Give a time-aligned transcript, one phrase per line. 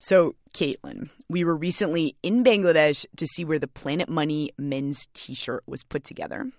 [0.00, 5.34] So, Caitlin, we were recently in Bangladesh to see where the Planet Money men's t
[5.34, 6.50] shirt was put together.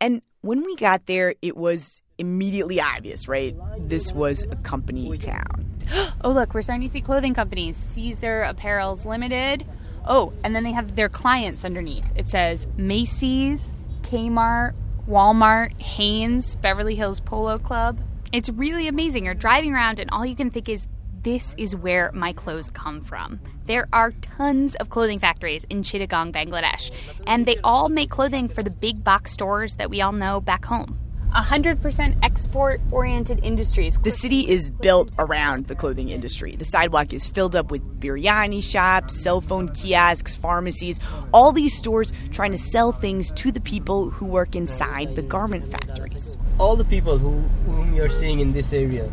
[0.00, 3.56] And when we got there, it was immediately obvious, right?
[3.88, 5.76] This was a company town.
[6.22, 9.66] oh, look, we're starting to see clothing companies Caesar Apparels Limited.
[10.06, 12.04] Oh, and then they have their clients underneath.
[12.14, 13.72] It says Macy's,
[14.02, 14.74] Kmart,
[15.08, 17.98] Walmart, Hanes, Beverly Hills Polo Club.
[18.32, 19.24] It's really amazing.
[19.24, 20.86] You're driving around, and all you can think is,
[21.22, 23.40] this is where my clothes come from.
[23.64, 26.90] There are tons of clothing factories in Chittagong, Bangladesh,
[27.26, 30.64] and they all make clothing for the big box stores that we all know back
[30.64, 30.98] home.
[31.34, 33.98] 100% export oriented industries.
[33.98, 36.56] The city is built around the clothing industry.
[36.56, 40.98] The sidewalk is filled up with biryani shops, cell phone kiosks, pharmacies,
[41.32, 45.70] all these stores trying to sell things to the people who work inside the garment
[45.70, 46.38] factories.
[46.58, 47.40] All the people who,
[47.70, 49.12] whom you're seeing in this area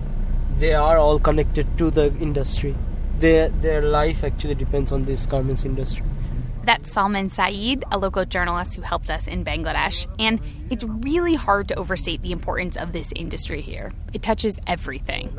[0.60, 2.76] they are all connected to the industry.
[3.20, 6.06] Their their life actually depends on this garments industry.
[6.66, 10.08] That's Salman Saeed, a local journalist who helped us in Bangladesh.
[10.18, 10.40] And
[10.72, 13.92] it's really hard to overstate the importance of this industry here.
[14.14, 15.38] It touches everything.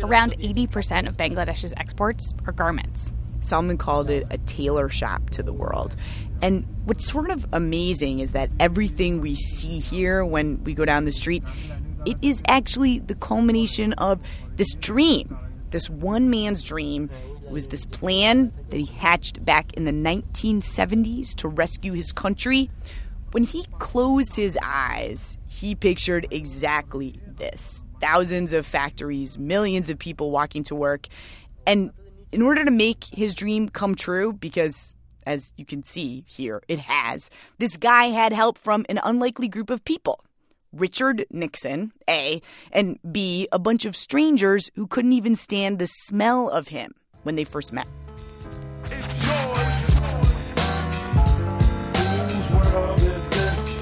[0.00, 3.10] Around 80% of Bangladesh's exports are garments.
[3.40, 5.96] Salman called it a tailor shop to the world.
[6.42, 11.04] And what's sort of amazing is that everything we see here when we go down
[11.04, 11.42] the street,
[12.06, 14.20] it is actually the culmination of
[14.56, 15.36] this dream,
[15.70, 17.10] this one man's dream,
[17.44, 22.70] It was this plan that he hatched back in the 1970s to rescue his country.
[23.32, 30.30] When he closed his eyes, he pictured exactly this thousands of factories, millions of people
[30.30, 31.08] walking to work.
[31.66, 31.92] And
[32.32, 34.96] in order to make his dream come true, because
[35.26, 39.68] as you can see here, it has, this guy had help from an unlikely group
[39.68, 40.24] of people.
[40.72, 46.48] Richard Nixon, A, and B, a bunch of strangers who couldn't even stand the smell
[46.48, 47.86] of him when they first met.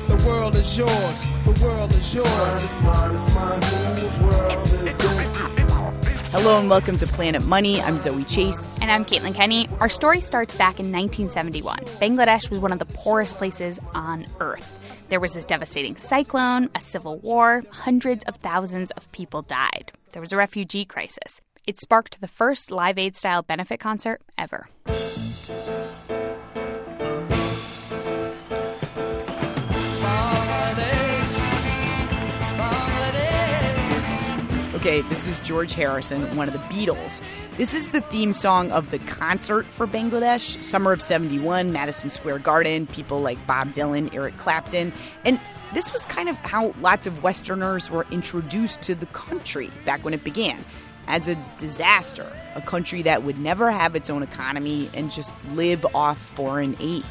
[0.06, 1.26] The world is yours.
[1.44, 2.64] The world is yours.
[2.64, 3.62] It's mine, it's mine,
[3.96, 5.56] Whose world is this?
[6.32, 7.80] Hello and welcome to Planet Money.
[7.80, 8.76] I'm Zoe Chace.
[8.80, 9.68] And I'm Caitlin Kenney.
[9.80, 11.78] Our story starts back in 1971.
[12.00, 14.78] Bangladesh was one of the poorest places on earth.
[15.08, 19.92] There was this devastating cyclone, a civil war, hundreds of thousands of people died.
[20.12, 21.40] There was a refugee crisis.
[21.64, 24.68] It sparked the first Live Aid style benefit concert ever.
[34.86, 37.20] Okay, this is George Harrison, one of the Beatles.
[37.56, 42.38] This is the theme song of the concert for Bangladesh, Summer of 71, Madison Square
[42.38, 44.92] Garden, people like Bob Dylan, Eric Clapton.
[45.24, 45.40] And
[45.74, 50.14] this was kind of how lots of Westerners were introduced to the country back when
[50.14, 50.60] it began
[51.08, 55.84] as a disaster, a country that would never have its own economy and just live
[55.96, 57.02] off foreign aid.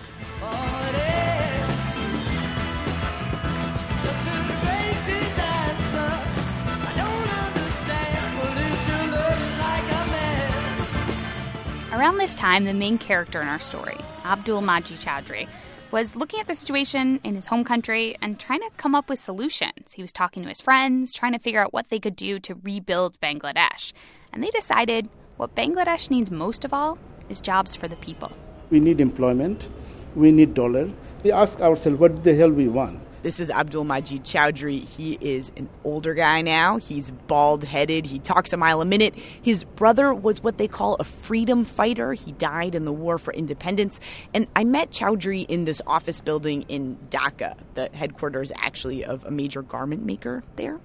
[12.06, 15.48] Around this time, the main character in our story, Abdul Majid Chowdhury,
[15.90, 19.18] was looking at the situation in his home country and trying to come up with
[19.18, 19.94] solutions.
[19.94, 22.54] He was talking to his friends, trying to figure out what they could do to
[22.62, 23.92] rebuild Bangladesh.
[24.32, 28.32] And they decided what Bangladesh needs most of all is jobs for the people.
[28.70, 29.68] We need employment,
[30.14, 30.92] we need dollar.
[31.24, 33.00] We ask ourselves what the hell we want.
[33.26, 34.88] This is Abdul Majid Chowdhury.
[34.88, 36.78] He is an older guy now.
[36.78, 38.06] He's bald headed.
[38.06, 39.16] He talks a mile a minute.
[39.16, 42.14] His brother was what they call a freedom fighter.
[42.14, 44.00] He died in the war for independence.
[44.36, 49.32] And I met Chowdhury in this office building in Dhaka, the headquarters actually of a
[49.32, 50.80] major garment maker there.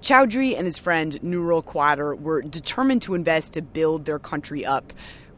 [0.00, 4.94] Chowdhury and his friend Nurul Quader were determined to invest to build their country up.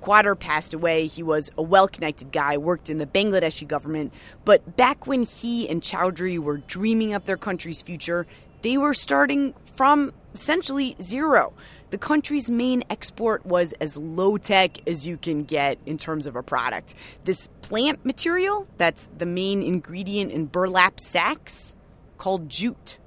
[0.06, 1.08] Quader passed away.
[1.08, 4.12] He was a well connected guy, worked in the Bangladeshi government.
[4.44, 8.24] But back when he and Chowdhury were dreaming up their country's future,
[8.62, 11.52] they were starting from essentially zero.
[11.90, 16.36] The country's main export was as low tech as you can get in terms of
[16.36, 16.94] a product.
[17.24, 21.74] This plant material, that's the main ingredient in burlap sacks,
[22.16, 22.98] called jute.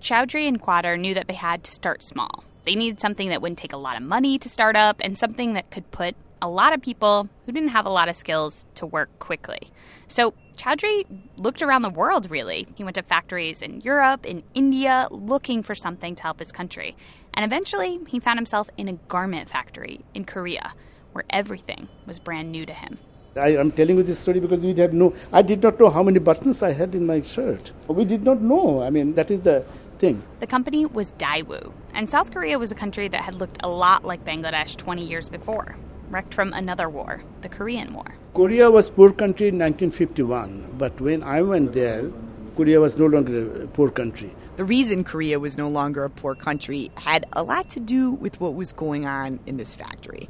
[0.00, 2.42] Chowdhury and Quader knew that they had to start small.
[2.64, 5.52] They needed something that wouldn't take a lot of money to start up and something
[5.52, 8.86] that could put a lot of people who didn't have a lot of skills to
[8.86, 9.70] work quickly.
[10.08, 11.06] So Chowdhury
[11.36, 12.66] looked around the world, really.
[12.74, 16.96] He went to factories in Europe, in India, looking for something to help his country.
[17.32, 20.74] And eventually, he found himself in a garment factory in Korea,
[21.12, 22.98] where everything was brand new to him.
[23.36, 26.02] I am telling you this story because we had no, I did not know how
[26.02, 27.72] many buttons I had in my shirt.
[27.86, 28.82] We did not know.
[28.82, 29.64] I mean, that is the
[29.98, 30.22] thing.
[30.40, 34.04] The company was Daewoo, and South Korea was a country that had looked a lot
[34.04, 35.76] like Bangladesh 20 years before.
[36.10, 38.14] Wrecked from another war, the Korean War.
[38.34, 42.10] Korea was poor country in 1951, but when I went there,
[42.56, 44.34] Korea was no longer a poor country.
[44.56, 48.38] The reason Korea was no longer a poor country had a lot to do with
[48.40, 50.28] what was going on in this factory.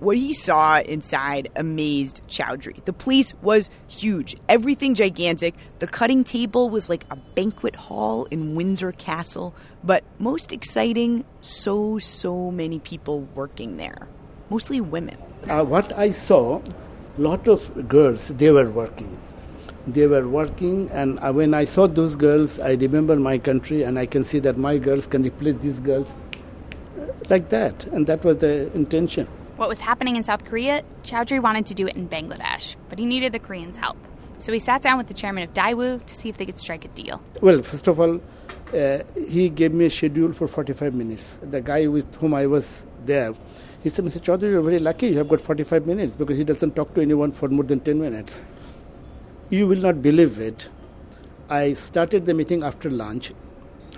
[0.00, 2.84] What he saw inside amazed Chowdhury.
[2.84, 5.56] The place was huge, everything gigantic.
[5.80, 9.56] The cutting table was like a banquet hall in Windsor Castle.
[9.82, 14.06] But most exciting, so, so many people working there,
[14.50, 15.16] mostly women.
[15.48, 16.60] Uh, what I saw,
[17.16, 19.18] lot of girls, they were working.
[19.86, 23.98] They were working, and uh, when I saw those girls, I remember my country, and
[23.98, 26.14] I can see that my girls can replace these girls
[27.00, 29.26] uh, like that, and that was the intention.
[29.56, 33.06] What was happening in South Korea, Chowdhury wanted to do it in Bangladesh, but he
[33.06, 33.96] needed the Koreans' help.
[34.36, 36.84] So he sat down with the chairman of Daewoo to see if they could strike
[36.84, 37.20] a deal.
[37.40, 38.20] Well, first of all,
[38.72, 41.38] uh, he gave me a schedule for 45 minutes.
[41.42, 43.34] The guy with whom I was there,
[43.82, 44.20] he said, Mr.
[44.20, 45.08] Chowdhury, you're very lucky.
[45.08, 48.00] You have got 45 minutes because he doesn't talk to anyone for more than 10
[48.00, 48.44] minutes.
[49.50, 50.68] You will not believe it.
[51.48, 53.32] I started the meeting after lunch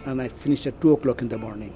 [0.04, 1.74] and I finished at 2 o'clock in the morning.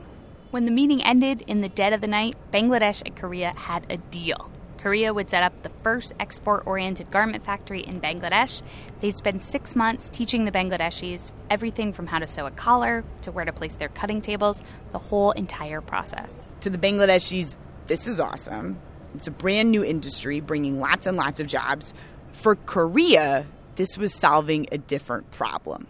[0.51, 3.97] When the meeting ended in the dead of the night, Bangladesh and Korea had a
[3.97, 4.51] deal.
[4.79, 8.63] Korea would set up the first export oriented garment factory in Bangladesh.
[9.01, 13.33] They'd spend six months teaching the Bangladeshis everything from how to sew a collar to
[13.33, 14.63] where to place their cutting tables,
[14.93, 16.53] the whole entire process.
[16.61, 18.79] To the Bangladeshis, this is awesome.
[19.15, 21.95] It's a brand new industry bringing lots and lots of jobs.
[22.33, 23.47] For Korea,
[23.77, 25.87] this was solving a different problem.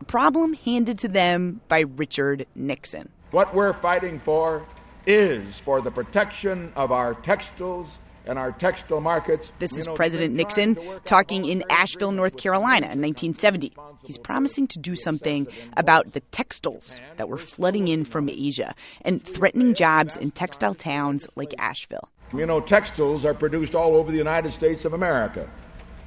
[0.00, 3.10] A problem handed to them by Richard Nixon.
[3.30, 4.66] What we're fighting for
[5.06, 7.98] is for the protection of our textiles
[8.30, 9.52] and our textile markets.
[9.58, 13.72] This is President Nixon talking in Asheville, North Carolina in 1970.
[14.04, 19.22] He's promising to do something about the textiles that were flooding in from Asia and
[19.22, 22.08] threatening jobs in textile towns like Asheville.
[22.32, 25.50] You know, textiles are produced all over the United States of America.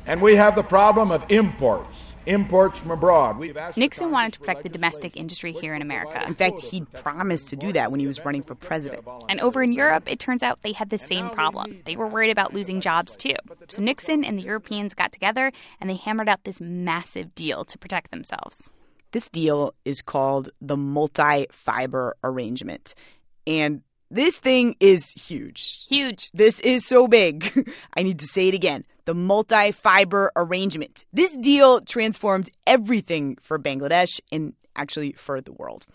[0.05, 3.39] And we have the problem of imports imports from abroad.
[3.75, 6.23] Nixon wanted to protect the domestic industry here in America.
[6.25, 9.07] In fact, he promised to do that when he was running for president.
[9.29, 11.81] And over in Europe, it turns out they had the same problem.
[11.85, 13.35] They were worried about losing jobs too.
[13.69, 17.77] So Nixon and the Europeans got together and they hammered out this massive deal to
[17.77, 18.69] protect themselves.
[19.11, 22.95] This deal is called the multi fiber arrangement.
[23.45, 23.81] And
[24.13, 25.85] this thing is huge.
[25.87, 26.29] Huge.
[26.33, 27.67] This is so big.
[27.97, 28.85] I need to say it again.
[29.05, 31.05] The multi fiber arrangement.
[31.11, 35.85] This deal transformed everything for Bangladesh and actually for the world.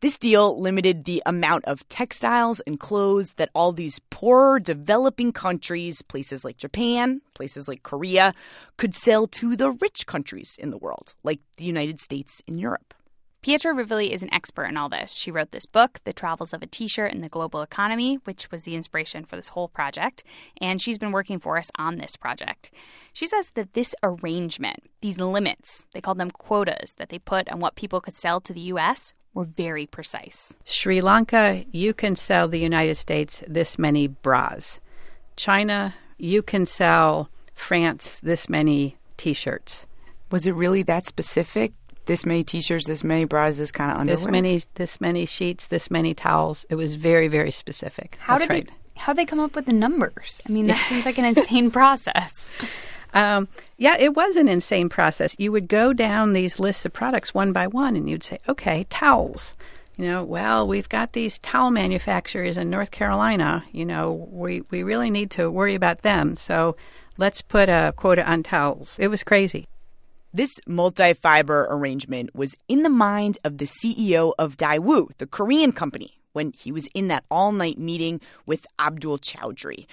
[0.00, 6.02] This deal limited the amount of textiles and clothes that all these poorer developing countries,
[6.02, 8.34] places like Japan, places like Korea,
[8.76, 12.92] could sell to the rich countries in the world, like the United States and Europe.
[13.46, 15.12] Pietra Rivoli is an expert in all this.
[15.12, 18.64] She wrote this book, The Travels of a T-shirt in the Global Economy, which was
[18.64, 20.24] the inspiration for this whole project,
[20.60, 22.72] and she's been working for us on this project.
[23.12, 27.60] She says that this arrangement, these limits, they called them quotas that they put on
[27.60, 30.56] what people could sell to the US, were very precise.
[30.64, 34.80] Sri Lanka, you can sell the United States this many bras.
[35.36, 39.86] China, you can sell France this many t-shirts.
[40.32, 41.74] Was it really that specific?
[42.06, 44.16] This many t-shirts, this many bras, this kind of underwear.
[44.16, 46.64] This many, this many sheets, this many towels.
[46.70, 48.16] It was very, very specific.
[48.20, 48.66] How That's did right.
[48.66, 48.72] they?
[49.00, 50.40] How they come up with the numbers?
[50.48, 52.50] I mean, that seems like an insane process.
[53.12, 55.36] Um, yeah, it was an insane process.
[55.38, 58.86] You would go down these lists of products one by one, and you'd say, "Okay,
[58.88, 59.54] towels."
[59.96, 63.64] You know, well, we've got these towel manufacturers in North Carolina.
[63.72, 66.36] You know, we we really need to worry about them.
[66.36, 66.76] So
[67.18, 68.98] let's put a quota on towels.
[68.98, 69.66] It was crazy.
[70.36, 75.72] This multi fiber arrangement was in the mind of the CEO of Daewoo, the Korean
[75.72, 79.86] company, when he was in that all night meeting with Abdul Chowdhury.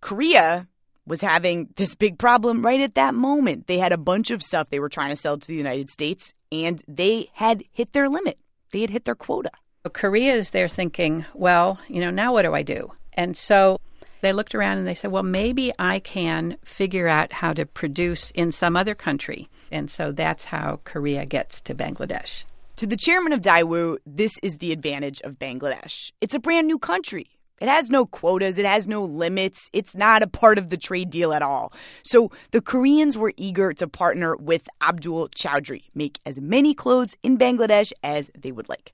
[0.00, 0.68] Korea
[1.04, 3.66] was having this big problem right at that moment.
[3.66, 6.32] They had a bunch of stuff they were trying to sell to the United States,
[6.50, 8.38] and they had hit their limit.
[8.72, 9.50] They had hit their quota.
[9.92, 12.90] Korea is there thinking, well, you know, now what do I do?
[13.12, 13.82] And so
[14.24, 18.30] they looked around and they said, well, maybe I can figure out how to produce
[18.32, 19.48] in some other country.
[19.70, 22.44] And so that's how Korea gets to Bangladesh.
[22.76, 26.10] To the chairman of Daewoo, this is the advantage of Bangladesh.
[26.20, 27.28] It's a brand new country.
[27.60, 31.08] It has no quotas, it has no limits, it's not a part of the trade
[31.08, 31.72] deal at all.
[32.02, 37.38] So the Koreans were eager to partner with Abdul Chowdhury, make as many clothes in
[37.38, 38.92] Bangladesh as they would like.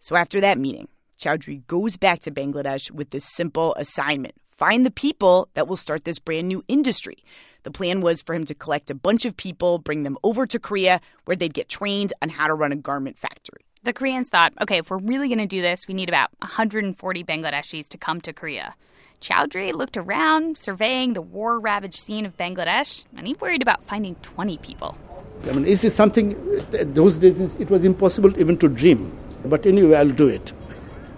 [0.00, 0.88] So after that meeting,
[1.20, 6.04] Chowdhury goes back to Bangladesh with this simple assignment find the people that will start
[6.04, 7.18] this brand new industry.
[7.62, 10.58] The plan was for him to collect a bunch of people, bring them over to
[10.58, 13.64] Korea, where they'd get trained on how to run a garment factory.
[13.84, 17.24] The Koreans thought, okay, if we're really going to do this, we need about 140
[17.24, 18.74] Bangladeshis to come to Korea.
[19.20, 24.16] Chowdhury looked around, surveying the war ravaged scene of Bangladesh, and he worried about finding
[24.16, 24.98] 20 people.
[25.44, 26.36] I mean, this is something,
[26.70, 29.16] those days it was impossible even to dream.
[29.44, 30.52] But anyway, I'll do it.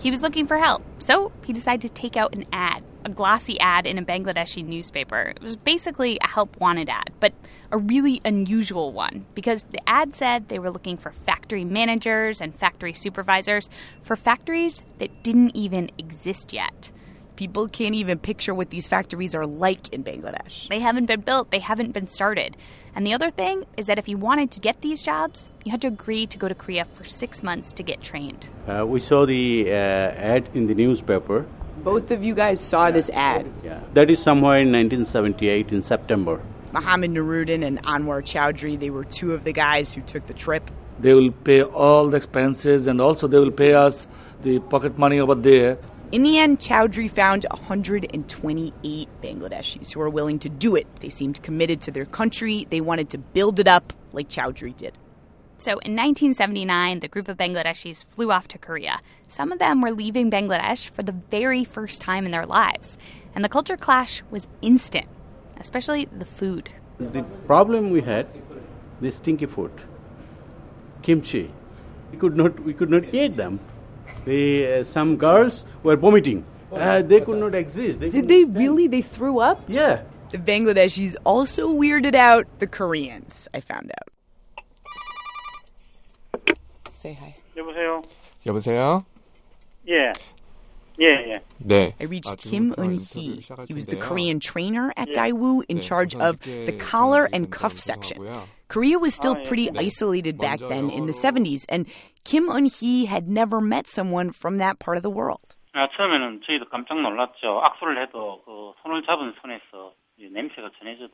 [0.02, 3.59] He was looking for help, so he decided to take out an ad, a glossy
[3.61, 5.33] ad in a Bangladeshi newspaper.
[5.37, 7.33] It was basically a help wanted ad, but
[7.71, 12.54] a really unusual one because the ad said they were looking for factory managers and
[12.54, 13.69] factory supervisors
[14.02, 16.90] for factories that didn't even exist yet.
[17.37, 20.69] People can't even picture what these factories are like in Bangladesh.
[20.69, 22.54] They haven't been built, they haven't been started.
[22.95, 25.80] And the other thing is that if you wanted to get these jobs, you had
[25.80, 28.50] to agree to go to Korea for six months to get trained.
[28.69, 31.47] Uh, we saw the uh, ad in the newspaper.
[31.83, 32.91] Both of you guys saw yeah.
[32.91, 33.51] this ad.
[33.65, 36.43] Yeah, that is somewhere in 1978 in September.
[36.73, 40.71] Mohammed Nuruddin and Anwar Chowdhury, they were two of the guys who took the trip.
[41.01, 44.07] They will pay all the expenses and also they will pay us
[44.43, 45.79] the pocket money over there.
[46.13, 50.87] In the end, Chowdhury found 128 Bangladeshis who were willing to do it.
[50.97, 52.67] They seemed committed to their country.
[52.69, 54.99] They wanted to build it up like Chowdhury did.
[55.61, 58.99] So in 1979, the group of Bangladeshis flew off to Korea.
[59.29, 62.99] Some of them were leaving Bangladesh for the very first time in their lives.
[63.35, 65.07] And the culture clash was instant,
[65.59, 66.71] especially the food.
[66.99, 68.26] The problem we had,
[69.00, 69.73] the stinky food,
[71.02, 71.52] kimchi.
[72.11, 73.61] We could not, we could not eat them
[74.26, 76.45] uh, some girls were vomiting.
[76.73, 78.00] Uh, they could not exist.
[78.00, 78.87] They Did they really?
[78.87, 79.62] They threw up?
[79.67, 80.02] Yeah.
[80.31, 84.09] The Bangladeshis also weirded out the Koreans, I found out.
[86.89, 87.36] Say hi.
[87.56, 88.01] 여보세요.
[88.46, 89.06] 여보세요?
[89.88, 90.12] 예.
[91.00, 91.42] 예, 예.
[91.58, 91.94] 네.
[92.00, 93.44] I reached Kim Eun-hee.
[93.68, 98.24] He was the Korean trainer at Daewoo in charge of the collar and cuff section.
[98.68, 101.86] Korea was still pretty isolated back then in the 70s, and
[102.24, 105.56] Kim Eun-hee had never met someone from that part of the world.
[105.74, 107.60] 아, 처음에는 저희도 깜짝 놀랐죠.
[107.62, 111.10] 악수를 해도 그 손을 잡은 손에서 냄새가 전해져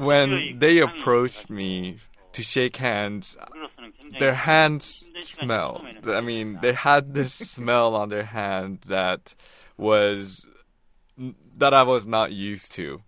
[0.00, 1.98] When they approached me
[2.32, 3.36] to shake hands,
[4.19, 5.85] their hands smelled.
[6.07, 9.35] I mean, they had this smell on their hand that
[9.77, 10.45] was
[11.57, 13.01] that I was not used to.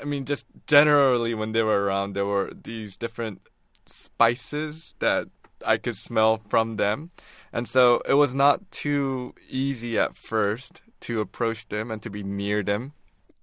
[0.00, 3.42] I mean, just generally when they were around, there were these different
[3.86, 5.28] spices that
[5.64, 7.10] I could smell from them.
[7.52, 12.22] And so it was not too easy at first to approach them and to be
[12.22, 12.92] near them.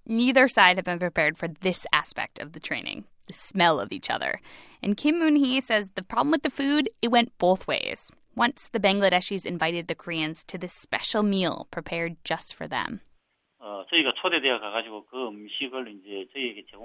[0.06, 4.10] Neither side had been prepared for this aspect of the training, the smell of each
[4.10, 4.40] other.
[4.82, 8.10] And Kim Eun Hee says the problem with the food, it went both ways.
[8.34, 13.00] Once the Bangladeshis invited the Koreans to this special meal prepared just for them.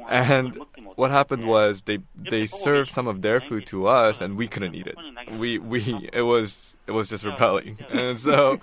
[0.10, 0.60] And
[0.96, 4.76] what happened was they they served some of their food to us, and we couldn't
[4.76, 4.98] eat it.
[5.40, 8.60] We we it was it was just repelling, and so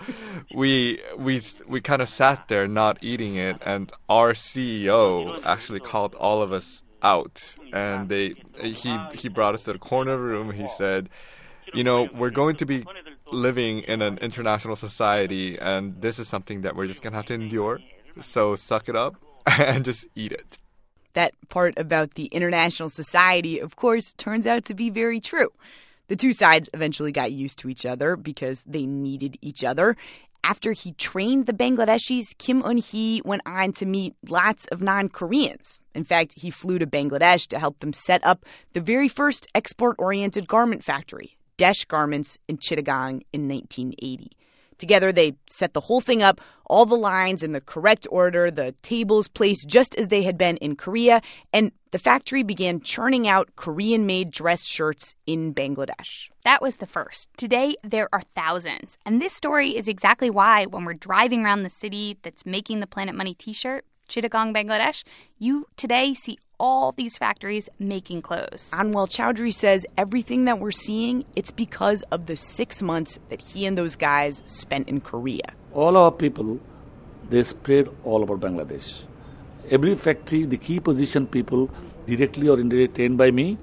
[0.55, 6.14] we we we kind of sat there not eating it, and our CEO actually called
[6.17, 10.25] all of us out, and they he he brought us to the corner of the
[10.25, 10.52] room.
[10.52, 11.09] He said,
[11.75, 12.85] "You know, we're going to be."
[13.35, 17.32] living in an international society and this is something that we're just to have to
[17.32, 17.80] endure
[18.21, 19.16] so suck it up
[19.47, 20.59] and just eat it.
[21.14, 25.50] That part about the international society, of course, turns out to be very true.
[26.09, 29.97] The two sides eventually got used to each other because they needed each other.
[30.45, 35.09] After he trained the Bangladeshis, Kim Eun Hee went on to meet lots of non
[35.09, 35.79] Koreans.
[35.95, 39.97] In fact, he flew to Bangladesh to help them set up the very first export
[39.99, 44.33] oriented garment factory, Desh Garments in Chittagong in 1980.
[44.79, 48.75] Together, they set the whole thing up, all the lines in the correct order, the
[48.83, 51.21] tables placed just as they had been in Korea,
[51.53, 56.31] and the factory began churning out Korean made dress shirts in Bangladesh.
[56.43, 57.29] That was the first.
[57.37, 58.97] Today, there are thousands.
[59.05, 62.87] And this story is exactly why, when we're driving around the city that's making the
[62.87, 65.05] Planet Money t shirt, Chittagong, Bangladesh,
[65.39, 68.71] you today see all these factories making clothes.
[68.73, 73.67] Anwar Chowdhury says everything that we're seeing, it's because of the six months that he
[73.67, 75.53] and those guys spent in Korea.
[75.75, 76.59] All our people,
[77.29, 79.05] they spread all over Bangladesh.
[79.71, 81.71] Every factory, the key position people,
[82.07, 83.59] directly or indirectly trained by me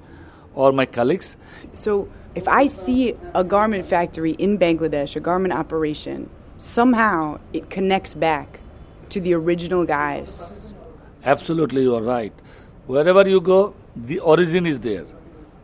[0.54, 1.36] or my colleagues.
[1.72, 8.14] So if I see a garment factory in Bangladesh, a garment operation, somehow it connects
[8.14, 8.60] back
[9.10, 10.50] to the original guys.
[11.24, 12.32] Absolutely, you are right.
[12.86, 15.04] Wherever you go, the origin is there.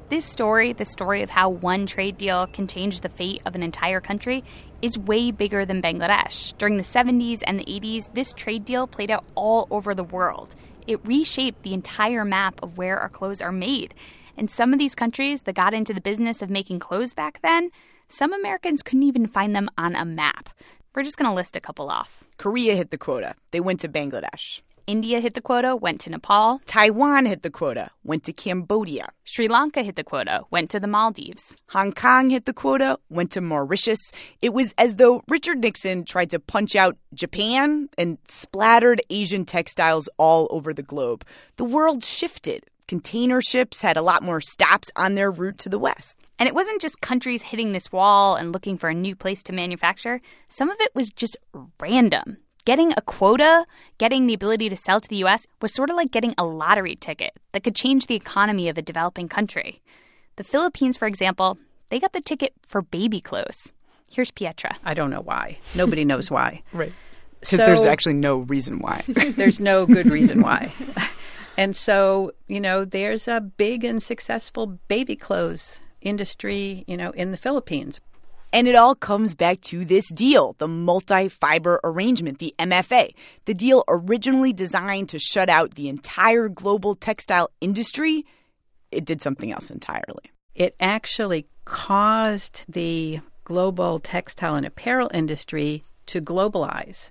[0.09, 3.63] This story, the story of how one trade deal can change the fate of an
[3.65, 4.45] entire country,
[4.81, 6.57] is way bigger than Bangladesh.
[6.59, 10.55] During the 70s and the 80s, this trade deal played out all over the world.
[10.87, 13.95] It reshaped the entire map of where our clothes are made.
[14.37, 17.71] And some of these countries that got into the business of making clothes back then,
[18.07, 20.51] some Americans couldn't even find them on a map.
[20.95, 22.29] We're just going to list a couple off.
[22.37, 23.35] Korea hit the quota.
[23.51, 24.61] They went to Bangladesh.
[24.87, 26.61] India hit the quota, went to Nepal.
[26.65, 29.09] Taiwan hit the quota, went to Cambodia.
[29.25, 31.57] Sri Lanka hit the quota, went to the Maldives.
[31.71, 34.13] Hong Kong hit the quota, went to Mauritius.
[34.41, 40.09] It was as though Richard Nixon tried to punch out Japan and splattered Asian textiles
[40.19, 41.25] all over the globe.
[41.57, 42.63] The world shifted.
[42.87, 46.21] Container ships had a lot more stops on their route to the west.
[46.39, 49.53] And it wasn't just countries hitting this wall and looking for a new place to
[49.53, 51.37] manufacture, some of it was just
[51.81, 52.37] random.
[52.67, 53.65] Getting a quota,
[53.97, 56.97] getting the ability to sell to the US, was sort of like getting a lottery
[56.97, 59.81] ticket that could change the economy of a developing country.
[60.35, 61.59] The Philippines, for example,
[61.91, 63.73] they got the ticket for baby clothes.
[64.11, 64.79] Here's Pietra.
[64.85, 65.59] I don't know why.
[65.77, 66.65] Nobody knows why.
[66.73, 66.93] Right.
[67.39, 69.05] Because there's actually no reason why.
[69.07, 70.73] there's no good reason why.
[71.59, 77.31] And so, you know, there's a big and successful baby clothes industry, you know, in
[77.31, 77.99] the Philippines.
[78.53, 83.13] And it all comes back to this deal, the multi fiber arrangement, the MFA.
[83.45, 88.25] The deal originally designed to shut out the entire global textile industry,
[88.91, 90.31] it did something else entirely.
[90.55, 97.11] It actually caused the global textile and apparel industry to globalize.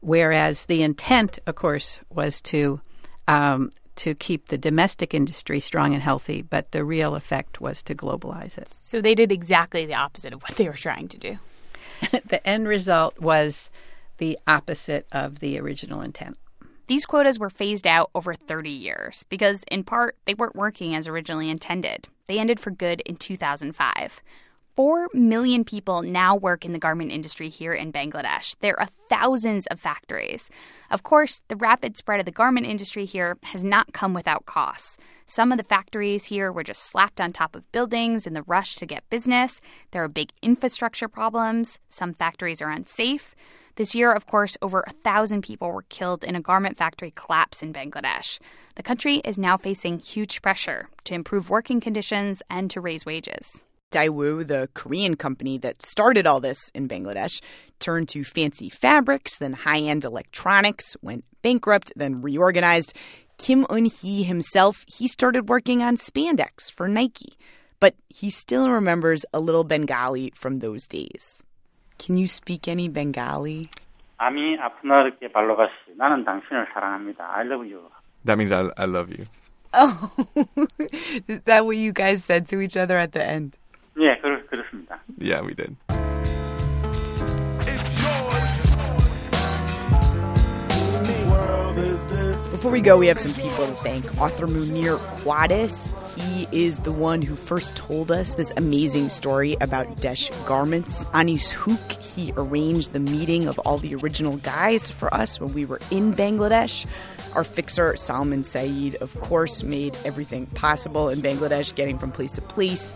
[0.00, 2.80] Whereas the intent, of course, was to
[3.26, 7.94] um, to keep the domestic industry strong and healthy, but the real effect was to
[7.94, 8.68] globalize it.
[8.68, 11.38] So they did exactly the opposite of what they were trying to do.
[12.26, 13.70] the end result was
[14.18, 16.36] the opposite of the original intent.
[16.86, 21.06] These quotas were phased out over 30 years because, in part, they weren't working as
[21.06, 22.08] originally intended.
[22.26, 24.22] They ended for good in 2005.
[24.78, 28.54] Four million people now work in the garment industry here in Bangladesh.
[28.60, 30.52] There are thousands of factories.
[30.88, 34.96] Of course, the rapid spread of the garment industry here has not come without costs.
[35.26, 38.76] Some of the factories here were just slapped on top of buildings in the rush
[38.76, 39.60] to get business.
[39.90, 41.80] There are big infrastructure problems.
[41.88, 43.34] Some factories are unsafe.
[43.74, 47.64] This year, of course, over a thousand people were killed in a garment factory collapse
[47.64, 48.38] in Bangladesh.
[48.76, 53.64] The country is now facing huge pressure to improve working conditions and to raise wages.
[53.90, 57.40] Daewoo, the Korean company that started all this in Bangladesh,
[57.78, 62.92] turned to fancy fabrics, then high end electronics, went bankrupt, then reorganized.
[63.38, 67.38] Kim Eun Hee himself, he started working on spandex for Nike,
[67.80, 71.42] but he still remembers a little Bengali from those days.
[71.98, 73.70] Can you speak any Bengali?
[77.24, 77.80] I love you.
[78.24, 79.24] That means I, I love you.
[79.72, 80.10] Oh,
[81.28, 83.56] is that what you guys said to each other at the end?
[84.00, 85.00] 예, 그렇, 그렇습니다.
[85.20, 85.76] Yeah, we did.
[92.58, 94.04] Before we go, we have some people to thank.
[94.20, 95.94] Author Munir Quddus.
[96.16, 101.06] He is the one who first told us this amazing story about Desh garments.
[101.14, 105.64] Anis Hook, he arranged the meeting of all the original guys for us when we
[105.64, 106.84] were in Bangladesh.
[107.34, 112.42] Our fixer, Salman Saeed, of course, made everything possible in Bangladesh, getting from place to
[112.42, 112.94] place.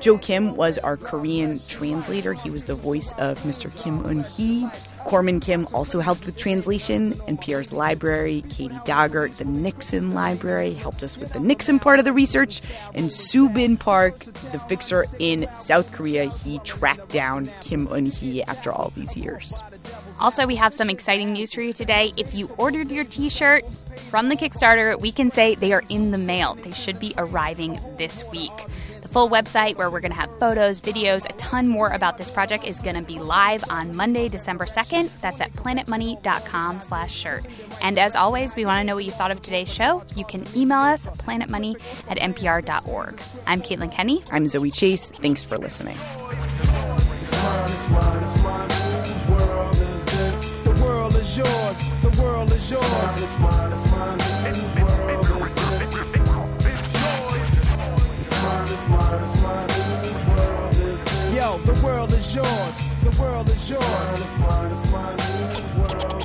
[0.00, 2.32] Joe Kim was our Korean translator.
[2.32, 3.74] He was the voice of Mr.
[3.82, 4.66] Kim Eun hee.
[5.04, 7.12] Corman Kim also helped with translation.
[7.28, 12.12] NPR's library, Katie Doggart, the Nixon Library, helped us with the Nixon part of the
[12.12, 12.62] research.
[12.94, 18.72] And Subin Park, the fixer in South Korea, he tracked down Kim Eun hee after
[18.72, 19.60] all these years.
[20.20, 22.12] Also, we have some exciting news for you today.
[22.16, 23.66] If you ordered your t shirt
[24.10, 26.54] from the Kickstarter, we can say they are in the mail.
[26.54, 28.52] They should be arriving this week.
[29.02, 32.30] The full website, where we're going to have photos, videos, a ton more about this
[32.30, 35.10] project, is going to be live on Monday, December 2nd.
[35.20, 37.44] That's at planetmoney.com slash shirt.
[37.82, 40.04] And as always, we want to know what you thought of today's show.
[40.14, 43.20] You can email us planetmoney at npr.org.
[43.46, 44.22] I'm Caitlin Kenney.
[44.30, 45.10] I'm Zoe Chace.
[45.10, 45.98] Thanks for listening.
[47.20, 48.83] It's mine, it's mine, it's mine.
[51.24, 51.78] Is yours.
[52.02, 53.22] The world is yours.
[53.22, 54.54] It's mine, it's mine, it's mine.
[54.54, 56.14] Whose world is this?
[58.20, 59.68] It's mine, it's mine, it's mine.
[60.04, 61.34] Whose world is this?
[61.34, 62.76] Yo, the world is yours.
[63.02, 64.20] The world is yours.
[64.20, 65.94] It's mine, it's mine, it's mine.
[65.98, 66.23] Whose world?